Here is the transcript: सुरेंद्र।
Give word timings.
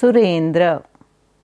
सुरेंद्र। 0.00 0.64